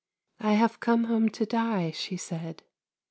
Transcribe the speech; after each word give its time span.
"I 0.39 0.53
have 0.53 0.79
come 0.79 1.03
home 1.03 1.29
to 1.29 1.45
die," 1.45 1.91
she 1.91 2.17
said. 2.17 2.63